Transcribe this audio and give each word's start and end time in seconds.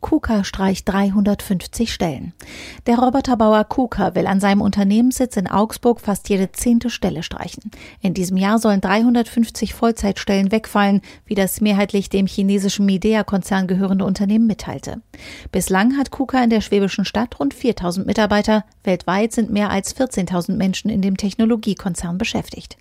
KUKA 0.00 0.44
streicht 0.44 0.88
350 0.88 1.92
Stellen. 1.92 2.32
Der 2.86 2.98
Roboterbauer 2.98 3.64
KUKA 3.64 4.14
will 4.14 4.26
an 4.26 4.40
seinem 4.40 4.60
Unternehmenssitz 4.62 5.36
in 5.36 5.46
Augsburg 5.46 6.00
fast 6.00 6.28
jede 6.28 6.52
zehnte 6.52 6.90
Stelle 6.90 7.22
streichen. 7.22 7.70
In 8.00 8.14
diesem 8.14 8.36
Jahr 8.36 8.58
sollen 8.58 8.80
350 8.80 9.74
Vollzeitstellen 9.74 10.52
wegfallen, 10.52 11.02
wie 11.26 11.34
das 11.34 11.60
mehrheitlich 11.60 12.08
dem 12.08 12.26
chinesischen 12.26 12.86
Midea-Konzern 12.86 13.66
gehörende 13.66 14.04
Unternehmen 14.04 14.46
mitteilte. 14.46 15.02
Bislang 15.52 15.98
hat 15.98 16.10
KUKA 16.10 16.44
in 16.44 16.50
der 16.50 16.62
schwäbischen 16.62 17.04
Stadt 17.04 17.38
rund 17.38 17.52
4000 17.52 18.06
Mitarbeiter. 18.06 18.64
Weltweit 18.84 19.32
sind 19.32 19.50
mehr 19.50 19.70
als 19.70 19.94
14.000 19.96 20.54
Menschen 20.54 20.90
in 20.90 21.02
dem 21.02 21.16
Technologiekonzern 21.16 22.16
beschäftigt. 22.16 22.78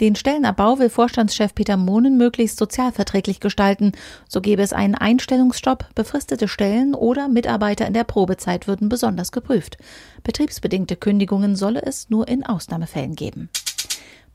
Den 0.00 0.16
Stellenabbau 0.16 0.78
will 0.78 0.88
Vorstandschef 0.88 1.54
Peter 1.54 1.76
Mohnen 1.76 2.16
möglichst 2.16 2.56
sozialverträglich 2.56 3.40
gestalten. 3.40 3.92
So 4.28 4.40
gäbe 4.40 4.62
es 4.62 4.72
einen 4.72 4.94
Einstellungsstopp, 4.94 5.94
befristete 5.94 6.48
Stellen 6.62 6.94
oder 6.94 7.26
Mitarbeiter 7.26 7.88
in 7.88 7.92
der 7.92 8.04
Probezeit 8.04 8.68
würden 8.68 8.88
besonders 8.88 9.32
geprüft. 9.32 9.78
Betriebsbedingte 10.22 10.94
Kündigungen 10.94 11.56
solle 11.56 11.82
es 11.82 12.08
nur 12.08 12.28
in 12.28 12.46
Ausnahmefällen 12.46 13.16
geben. 13.16 13.50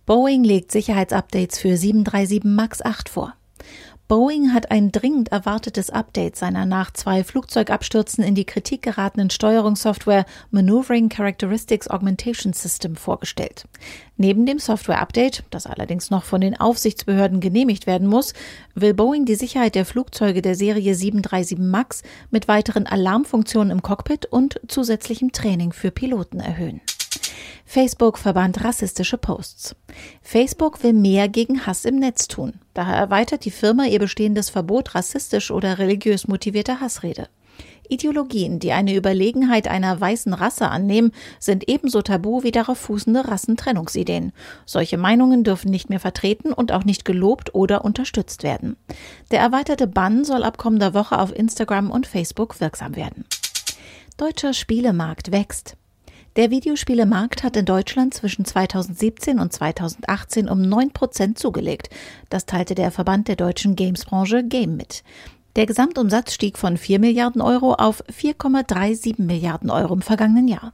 Boeing 0.05 0.43
legt 0.43 0.73
Sicherheitsupdates 0.73 1.57
für 1.57 1.77
737 1.77 2.43
MAX 2.43 2.81
8 2.81 3.07
vor. 3.07 3.33
Boeing 4.07 4.53
hat 4.53 4.71
ein 4.71 4.93
dringend 4.93 5.33
erwartetes 5.33 5.89
Update 5.89 6.37
seiner 6.37 6.65
nach 6.65 6.91
zwei 6.91 7.25
Flugzeugabstürzen 7.25 8.23
in 8.23 8.35
die 8.35 8.45
Kritik 8.45 8.81
geratenen 8.81 9.29
Steuerungssoftware 9.29 10.25
Maneuvering 10.49 11.09
Characteristics 11.09 11.89
Augmentation 11.89 12.53
System 12.53 12.95
vorgestellt. 12.95 13.65
Neben 14.15 14.45
dem 14.45 14.59
Software-Update, 14.59 15.43
das 15.49 15.65
allerdings 15.65 16.09
noch 16.09 16.23
von 16.23 16.39
den 16.39 16.57
Aufsichtsbehörden 16.57 17.41
genehmigt 17.41 17.85
werden 17.85 18.07
muss, 18.07 18.33
will 18.75 18.93
Boeing 18.93 19.25
die 19.25 19.35
Sicherheit 19.35 19.75
der 19.75 19.85
Flugzeuge 19.85 20.41
der 20.41 20.55
Serie 20.55 20.95
737 20.95 21.57
MAX 21.59 22.01
mit 22.31 22.47
weiteren 22.47 22.87
Alarmfunktionen 22.87 23.71
im 23.71 23.81
Cockpit 23.81 24.25
und 24.25 24.61
zusätzlichem 24.69 25.33
Training 25.33 25.73
für 25.73 25.91
Piloten 25.91 26.39
erhöhen. 26.39 26.79
Facebook 27.65 28.17
verbannt 28.17 28.63
rassistische 28.63 29.17
Posts. 29.17 29.75
Facebook 30.21 30.81
will 30.83 30.93
mehr 30.93 31.27
gegen 31.27 31.65
Hass 31.65 31.83
im 31.83 31.97
Netz 31.97 32.29
tun. 32.29 32.53
Daher 32.77 32.95
erweitert 32.95 33.43
die 33.43 33.49
Firma 33.49 33.85
ihr 33.85 33.97
bestehendes 33.97 34.51
Verbot 34.51 34.93
rassistisch 34.93 35.49
oder 35.49 35.79
religiös 35.79 36.27
motivierter 36.27 36.79
Hassrede. 36.79 37.27
Ideologien, 37.89 38.59
die 38.59 38.71
eine 38.71 38.93
Überlegenheit 38.93 39.67
einer 39.67 39.99
weißen 39.99 40.31
Rasse 40.31 40.69
annehmen, 40.69 41.11
sind 41.39 41.67
ebenso 41.67 42.03
tabu 42.03 42.43
wie 42.43 42.51
darauf 42.51 42.77
fußende 42.77 43.27
Rassentrennungsideen. 43.27 44.31
Solche 44.67 44.99
Meinungen 44.99 45.43
dürfen 45.43 45.71
nicht 45.71 45.89
mehr 45.89 45.99
vertreten 45.99 46.53
und 46.53 46.71
auch 46.71 46.83
nicht 46.83 47.03
gelobt 47.03 47.55
oder 47.55 47.83
unterstützt 47.83 48.43
werden. 48.43 48.75
Der 49.31 49.39
erweiterte 49.39 49.87
Bann 49.87 50.23
soll 50.23 50.43
ab 50.43 50.59
kommender 50.59 50.93
Woche 50.93 51.17
auf 51.17 51.35
Instagram 51.35 51.89
und 51.89 52.05
Facebook 52.05 52.61
wirksam 52.61 52.95
werden. 52.95 53.25
Deutscher 54.17 54.53
Spielemarkt 54.53 55.31
wächst. 55.31 55.76
Der 56.37 56.51
Videospielemarkt 56.51 57.41
hat 57.41 57.57
in 57.57 57.65
Deutschland 57.65 58.13
zwischen 58.13 58.45
2017 58.45 59.39
und 59.39 59.51
2018 59.51 60.47
um 60.47 60.61
9 60.61 60.91
Prozent 60.91 61.39
zugelegt. 61.39 61.89
Das 62.29 62.45
teilte 62.45 62.75
der 62.75 62.91
Verband 62.91 63.27
der 63.27 63.35
deutschen 63.35 63.75
Gamesbranche 63.75 64.43
Game 64.43 64.77
mit. 64.77 65.03
Der 65.55 65.65
Gesamtumsatz 65.65 66.33
stieg 66.33 66.59
von 66.59 66.77
4 66.77 66.99
Milliarden 66.99 67.41
Euro 67.41 67.73
auf 67.73 68.03
4,37 68.03 69.19
Milliarden 69.19 69.71
Euro 69.71 69.95
im 69.95 70.03
vergangenen 70.03 70.47
Jahr. 70.47 70.73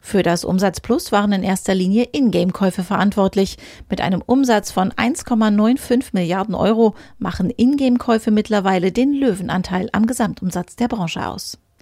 Für 0.00 0.22
das 0.22 0.42
Umsatzplus 0.42 1.12
waren 1.12 1.32
in 1.32 1.42
erster 1.42 1.74
Linie 1.74 2.08
Ingame-Käufe 2.12 2.82
verantwortlich. 2.82 3.58
Mit 3.90 4.00
einem 4.00 4.22
Umsatz 4.24 4.70
von 4.70 4.90
1,95 4.90 6.12
Milliarden 6.12 6.54
Euro 6.54 6.94
machen 7.18 7.52
Ingame-Käufe 7.54 8.30
mittlerweile 8.30 8.90
den 8.90 9.12
Löwenanteil 9.12 9.90
am 9.92 10.06
Gesamtumsatz 10.06 10.76
der 10.76 10.88
Branche 10.88 11.26
aus. 11.26 11.58